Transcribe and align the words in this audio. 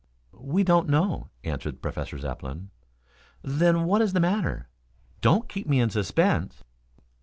"We 0.33 0.63
don't 0.63 0.89
know," 0.89 1.29
answered 1.43 1.79
Professor 1.79 2.17
Zepplin. 2.17 2.71
"Then 3.43 3.83
what 3.85 4.01
is 4.01 4.13
the 4.13 4.19
matter? 4.19 4.67
Don't 5.21 5.47
keep 5.47 5.67
me 5.67 5.79
in 5.79 5.91
suspense." 5.91 6.63